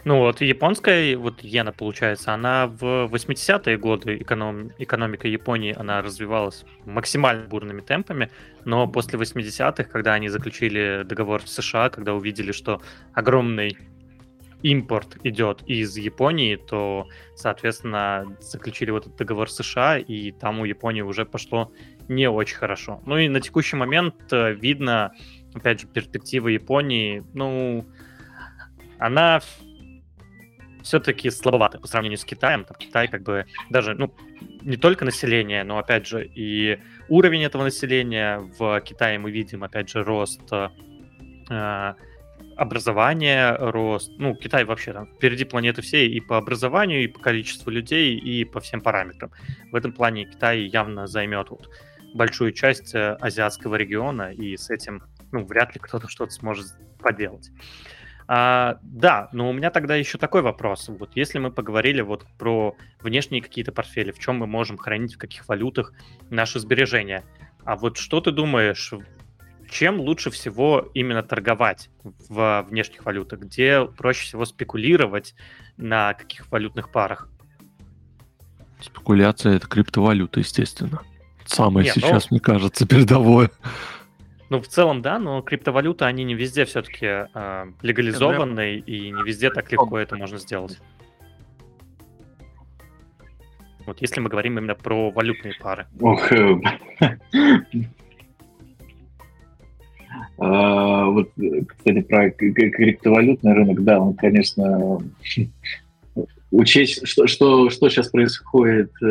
[0.06, 6.64] Ну вот, японская, вот иена, получается, она в 80-е годы эконом, экономика Японии, она развивалась
[6.86, 8.30] максимально бурными темпами,
[8.64, 12.82] но после 80-х, когда они заключили договор с США, когда увидели, что
[13.14, 13.78] огромный
[14.62, 20.66] импорт идет из Японии, то, соответственно, заключили вот этот договор с США, и там у
[20.66, 21.74] Японии уже пошло
[22.08, 23.02] не очень хорошо.
[23.06, 25.12] Ну и на текущий момент э, видно,
[25.54, 27.86] опять же, перспектива Японии, ну,
[28.98, 29.42] она
[30.90, 32.66] все-таки слабовато по сравнению с Китаем.
[32.66, 34.12] Там Китай как бы даже, ну,
[34.64, 38.40] не только население, но опять же и уровень этого населения.
[38.58, 41.94] В Китае мы видим, опять же, рост э,
[42.56, 44.12] образования, рост.
[44.18, 48.44] Ну, Китай вообще там впереди планеты всей и по образованию, и по количеству людей, и
[48.44, 49.32] по всем параметрам.
[49.72, 51.70] В этом плане Китай явно займет вот
[52.16, 56.66] большую часть э, азиатского региона, и с этим, ну, вряд ли кто-то что-то сможет
[56.98, 57.52] поделать.
[58.32, 60.88] А, да, но у меня тогда еще такой вопрос.
[60.88, 65.18] Вот если мы поговорили вот про внешние какие-то портфели, в чем мы можем хранить, в
[65.18, 65.94] каких валютах
[66.30, 67.24] наши сбережения,
[67.66, 68.94] а вот что ты думаешь,
[69.72, 73.40] чем лучше всего именно торговать в внешних валютах?
[73.40, 75.34] Где проще всего спекулировать
[75.78, 77.30] на каких валютных парах?
[78.80, 81.02] Спекуляция это криптовалюта, естественно.
[81.48, 82.36] Самое Нет, сейчас, ну...
[82.36, 83.50] мне кажется, передовое.
[84.50, 89.52] Ну, в целом, да, но криптовалюты, они не везде все-таки э, легализованы, и не везде
[89.52, 90.80] так легко это можно сделать.
[93.86, 95.88] Вот если мы говорим именно про валютные пары.
[96.00, 96.56] Ох, э,
[100.40, 101.32] а, вот,
[101.68, 105.00] кстати, про криптовалютный рынок, да, он, конечно,
[106.52, 109.06] учесть, что, что, что сейчас происходит э,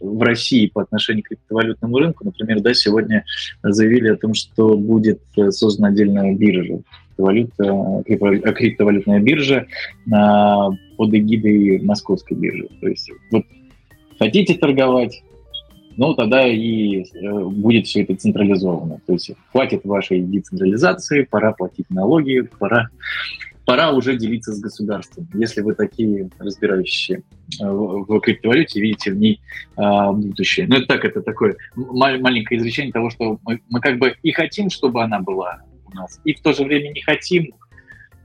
[0.00, 2.24] в России по отношению к криптовалютному рынку.
[2.24, 3.24] Например, да, сегодня
[3.62, 5.20] заявили о том, что будет
[5.50, 6.80] создана отдельная биржа,
[7.16, 9.66] криптовалюта, криптовалютная биржа
[10.06, 12.68] под эгидой московской биржи.
[12.80, 13.44] То есть вот
[14.18, 15.22] хотите торговать,
[15.96, 19.00] ну, тогда и э, будет все это централизовано.
[19.06, 22.88] То есть хватит вашей децентрализации, пора платить налоги, пора
[23.64, 25.28] пора уже делиться с государством.
[25.34, 27.22] Если вы такие разбирающие
[27.60, 29.40] э, в криптовалюте, видите в ней
[29.76, 30.66] а, будущее.
[30.68, 34.70] Ну, это так, это такое маленькое изречение того, что мы, мы как бы и хотим,
[34.70, 37.52] чтобы она была у нас, и в то же время не хотим.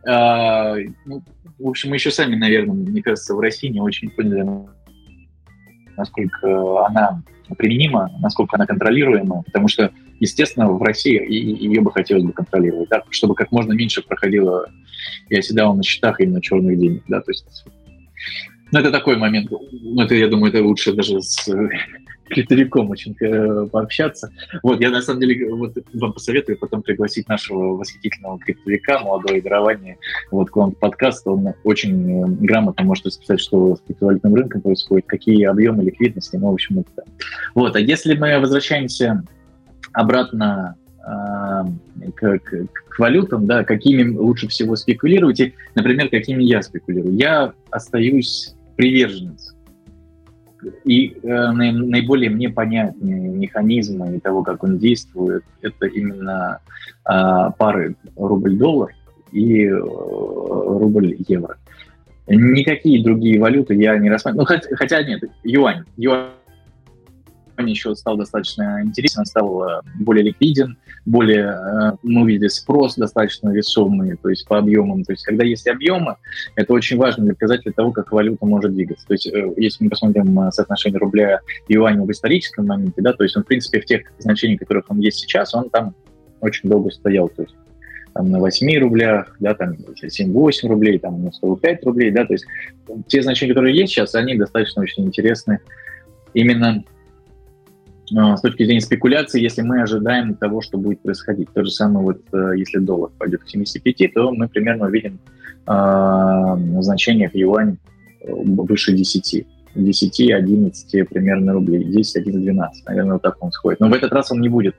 [0.07, 1.23] А, ну,
[1.59, 4.45] в общем, мы еще сами, наверное, мне кажется, в России не очень поняли,
[5.97, 7.23] насколько она
[7.57, 13.03] применима, насколько она контролируема, потому что, естественно, в России ее бы хотелось бы контролировать, да,
[13.09, 14.69] чтобы как можно меньше проходило
[15.29, 17.45] и оседало на счетах именно черных денег, да, то есть
[18.71, 19.49] ну, это такой момент.
[19.49, 21.47] Ну, это, я думаю, это лучше даже с
[22.29, 24.31] критовиком очень э, пообщаться.
[24.63, 29.97] Вот, я на самом деле вот, вам посоветую потом пригласить нашего восхитительного криптовика, молодого игрования,
[30.31, 31.27] вот к вам в подкаст.
[31.27, 36.49] Он очень э, грамотно может расписать, что с криптовалютным рынком происходит, какие объемы ликвидности, ну,
[36.49, 37.03] в общем, это.
[37.53, 39.23] Вот, а если мы возвращаемся
[39.95, 46.61] обратно э, к, к, к валютам, да, какими лучше всего спекулировать, и, например, какими я
[46.61, 47.15] спекулирую.
[47.15, 49.55] Я остаюсь приверженец
[50.83, 56.59] и э, наиболее мне понятные механизмы и того, как он действует, это именно
[57.09, 58.93] э, пары рубль-доллар
[59.31, 61.57] и э, рубль-евро.
[62.27, 64.47] Никакие другие валюты я не рассматриваю.
[64.49, 65.83] Ну, хотя, хотя нет, юань.
[65.97, 66.29] Юань
[67.63, 74.17] еще стал достаточно интересен, стал э, более ликвиден, более, э, мы увидели спрос достаточно весомый,
[74.17, 75.03] то есть по объемам.
[75.03, 76.17] То есть когда есть объемы,
[76.55, 79.07] это очень важно для показателя того, как валюта может двигаться.
[79.07, 83.23] То есть э, если мы посмотрим соотношение рубля и юаня в историческом моменте, да, то
[83.23, 85.95] есть он, в принципе, в тех значениях, которых он есть сейчас, он там
[86.41, 87.29] очень долго стоял.
[87.29, 87.55] То есть
[88.13, 92.45] там, на 8 рублях, да, там 7-8 рублей, там на 105 рублей, да, то есть
[93.07, 95.59] те значения, которые есть сейчас, они достаточно очень интересны
[96.33, 96.83] именно
[98.09, 101.49] с точки зрения спекуляции, если мы ожидаем того, что будет происходить.
[101.53, 105.19] То же самое, вот э, если доллар пойдет к 75, то мы примерно увидим
[105.67, 107.77] э, значение в юань
[108.27, 109.45] выше 10.
[109.75, 113.79] 10, 11 примерно рублей, 10, 11, 12, наверное, вот так он сходит.
[113.79, 114.75] Но в этот раз он не будет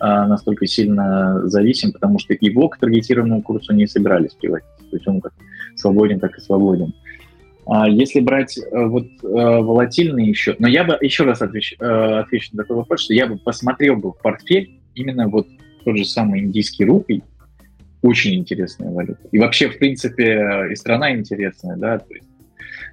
[0.00, 4.66] а, настолько сильно зависим, потому что его к таргетированному курсу не собирались приводить.
[4.90, 5.32] То есть он как
[5.76, 6.94] свободен, так и свободен.
[7.70, 12.18] А если брать э, вот э, волатильный еще, но я бы еще раз отвечу, э,
[12.20, 15.46] отвечу на такой вопрос, что я бы посмотрел бы в портфель именно вот
[15.84, 17.22] тот же самый индийский рупий,
[18.00, 19.20] очень интересная валюта.
[19.32, 22.26] И вообще, в принципе, и страна интересная, да, то есть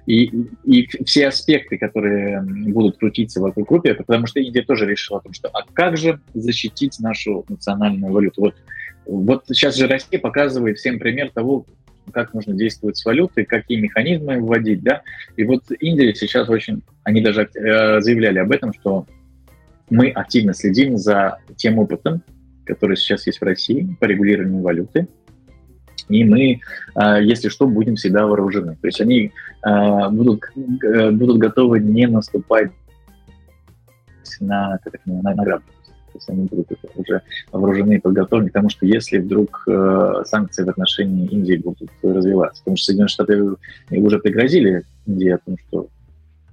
[0.04, 0.30] и,
[0.64, 5.32] и все аспекты, которые будут крутиться вокруг рупии, потому что Индия тоже решила о том,
[5.32, 8.42] что а как же защитить нашу национальную валюту?
[8.42, 8.54] Вот,
[9.06, 11.64] вот сейчас же Россия показывает всем пример того,
[12.12, 15.02] как нужно действовать с валютой, какие механизмы вводить, да.
[15.36, 19.06] И вот Индия сейчас очень, они даже э, заявляли об этом, что
[19.90, 22.22] мы активно следим за тем опытом,
[22.64, 25.08] который сейчас есть в России по регулированию валюты,
[26.08, 26.60] и мы,
[26.94, 28.76] э, если что, будем всегда вооружены.
[28.80, 29.32] То есть они
[29.64, 32.70] э, будут, будут готовы не наступать
[34.40, 35.75] на, как на, на грабли
[36.16, 41.28] есть они будут уже вооружены и подготовлены к что если вдруг э, санкции в отношении
[41.28, 43.42] Индии будут развиваться, потому что Соединенные Штаты
[43.90, 45.88] уже пригрозили Индии о том, что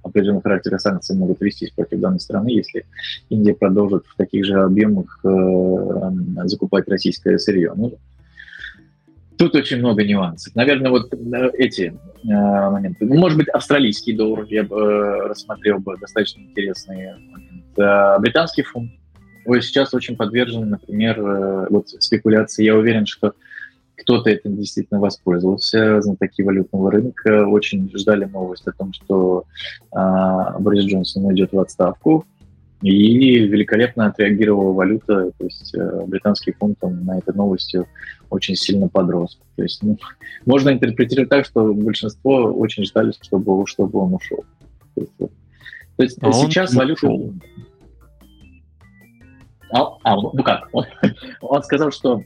[0.04, 2.84] определенного характера санкции могут вестись против данной страны, если
[3.30, 6.10] Индия продолжит в таких же объемах э,
[6.44, 7.72] закупать российское сырье.
[7.74, 7.94] Ну,
[9.36, 10.54] тут очень много нюансов.
[10.54, 13.06] Наверное, вот э, эти э, моменты.
[13.06, 17.78] Ну, может быть, австралийский доллар я бы э, рассмотрел бы достаточно интересный момент.
[17.78, 18.92] Э, британский фунт
[19.46, 22.64] вы сейчас очень подвержены, например, э, вот спекуляции.
[22.64, 23.34] Я уверен, что
[23.96, 29.44] кто-то этим действительно воспользовался, знатоки валютного рынка очень ждали новость о том, что
[29.92, 32.26] а, Борис Джонсон уйдет в отставку,
[32.82, 37.82] и великолепно отреагировала валюта, то есть э, британский фунт он на этой новости
[38.28, 39.38] очень сильно подрос.
[39.56, 39.96] То есть ну,
[40.44, 44.44] можно интерпретировать так, что большинство очень ждали, чтобы, чтобы он ушел.
[44.94, 47.06] То есть, то есть а сейчас валюта...
[47.06, 47.32] Ушел.
[49.74, 50.68] А, а ну как?
[50.72, 50.84] Он,
[51.40, 52.22] он сказал, что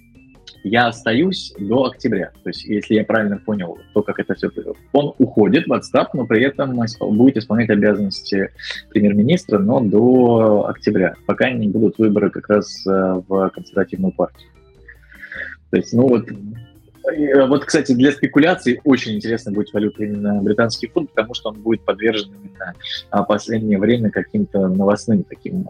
[0.64, 2.30] я остаюсь до октября.
[2.42, 4.50] То есть, если я правильно понял, то, как это все...
[4.92, 8.50] Он уходит в отставку, но при этом будет исполнять обязанности
[8.90, 14.50] премьер-министра, но до октября, пока не будут выборы как раз э, в консервативную партию.
[15.70, 16.28] То есть, ну вот,
[17.48, 21.82] вот, кстати, для спекуляций очень интересно будет валюта именно британский фунт, потому что он будет
[21.82, 22.74] подвержен именно
[23.10, 25.66] в последнее время каким-то новостным таким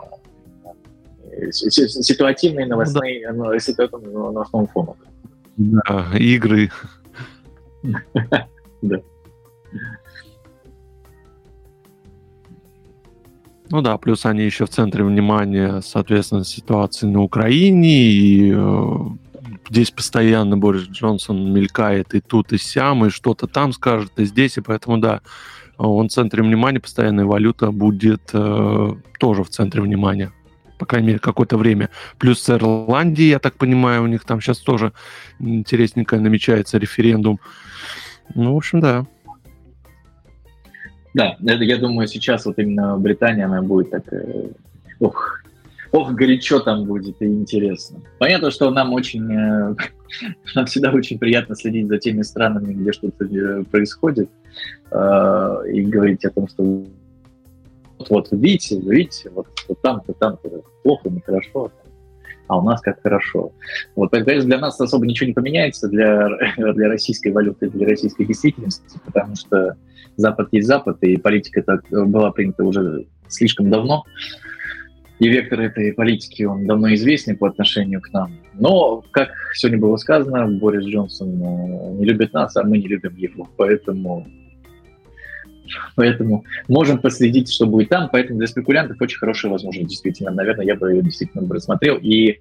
[1.50, 3.58] ситуативные новостные, ну, да.
[3.58, 4.96] ситуативные новостному фону.
[5.56, 6.70] Да, игры.
[8.80, 9.00] Да.
[13.70, 18.96] Ну да, плюс они еще в центре внимания, соответственно, ситуации на Украине, и э,
[19.68, 24.56] здесь постоянно Борис Джонсон мелькает и тут, и сям, и что-то там скажет, и здесь,
[24.56, 25.20] и поэтому, да,
[25.76, 30.32] он в центре внимания, постоянная валюта будет э, тоже в центре внимания
[30.78, 31.90] по крайней мере, какое-то время.
[32.18, 34.92] Плюс с Ирландией, я так понимаю, у них там сейчас тоже
[35.40, 37.40] интересненько намечается референдум.
[38.34, 39.06] Ну, в общем, да.
[41.14, 44.12] Да, это, я думаю, сейчас вот именно Британия, она будет так...
[44.12, 44.50] Э,
[45.00, 45.42] ох,
[45.90, 48.00] ох, горячо там будет и интересно.
[48.18, 49.32] Понятно, что нам очень...
[49.32, 49.74] Э,
[50.54, 54.30] нам всегда очень приятно следить за теми странами, где что-то э, происходит,
[54.90, 54.96] э,
[55.72, 56.84] и говорить о том, что
[58.08, 61.70] вот, видите, видите, вот, вот там-то, там-то плохо, нехорошо,
[62.48, 63.52] а у нас как хорошо.
[63.94, 68.98] Вот, конечно, для нас особо ничего не поменяется для, для российской валюты, для российской действительности,
[69.04, 69.76] потому что
[70.16, 74.04] Запад есть Запад, и политика так была принята уже слишком давно,
[75.18, 78.32] и вектор этой политики, он давно известен по отношению к нам.
[78.54, 83.16] Но, как сегодня было сказано, Борис Джонсон э, не любит нас, а мы не любим
[83.16, 83.48] его.
[83.56, 84.26] Поэтому
[85.94, 88.08] Поэтому можем последить, что будет там.
[88.10, 90.30] Поэтому для спекулянтов очень хорошая возможность, действительно.
[90.30, 91.96] Наверное, я бы ее действительно рассмотрел.
[91.96, 92.40] И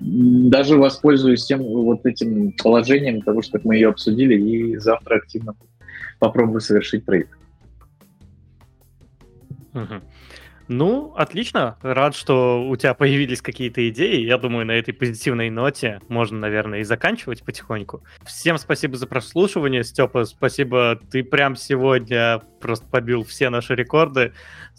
[0.00, 5.54] даже воспользуюсь тем вот этим положением того, что мы ее обсудили, и завтра активно
[6.18, 7.28] попробую совершить трейд.
[9.72, 10.00] Угу.
[10.68, 11.76] Ну, отлично.
[11.82, 14.24] Рад, что у тебя появились какие-то идеи.
[14.24, 18.02] Я думаю, на этой позитивной ноте можно, наверное, и заканчивать потихоньку.
[18.24, 19.84] Всем спасибо за прослушивание.
[19.84, 20.98] Степа, спасибо.
[21.10, 24.32] Ты прям сегодня просто побил все наши рекорды.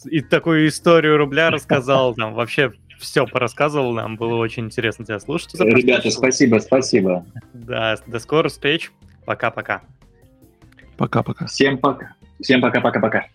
[0.06, 2.16] И такую историю рубля рассказал.
[2.16, 4.16] Там вообще все порассказывал нам.
[4.16, 5.54] Было очень интересно тебя слушать.
[5.60, 7.26] Ребята, спасибо, спасибо.
[7.54, 8.92] Да, до скорых встреч.
[9.26, 9.82] Пока-пока.
[10.98, 11.46] Пока-пока.
[11.46, 12.16] Всем пока.
[12.42, 13.26] Всем пока-пока-пока.